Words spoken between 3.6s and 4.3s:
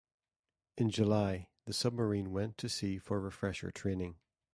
training.